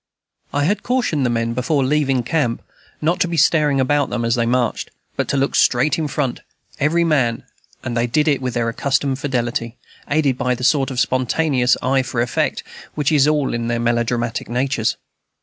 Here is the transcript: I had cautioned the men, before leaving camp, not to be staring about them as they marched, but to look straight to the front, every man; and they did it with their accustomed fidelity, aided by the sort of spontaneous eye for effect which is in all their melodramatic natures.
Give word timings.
I 0.51 0.63
had 0.63 0.81
cautioned 0.81 1.27
the 1.27 1.29
men, 1.29 1.53
before 1.53 1.83
leaving 1.85 2.23
camp, 2.23 2.63
not 3.03 3.19
to 3.19 3.27
be 3.27 3.37
staring 3.37 3.79
about 3.79 4.09
them 4.09 4.25
as 4.25 4.33
they 4.33 4.47
marched, 4.47 4.89
but 5.15 5.27
to 5.27 5.37
look 5.37 5.53
straight 5.53 5.91
to 5.93 6.01
the 6.01 6.07
front, 6.07 6.39
every 6.79 7.03
man; 7.03 7.43
and 7.83 7.95
they 7.95 8.07
did 8.07 8.27
it 8.27 8.41
with 8.41 8.55
their 8.55 8.67
accustomed 8.67 9.19
fidelity, 9.19 9.77
aided 10.09 10.39
by 10.39 10.55
the 10.55 10.63
sort 10.63 10.89
of 10.89 10.99
spontaneous 10.99 11.77
eye 11.83 12.01
for 12.01 12.19
effect 12.19 12.63
which 12.95 13.11
is 13.11 13.27
in 13.27 13.31
all 13.31 13.51
their 13.51 13.79
melodramatic 13.79 14.49
natures. 14.49 14.97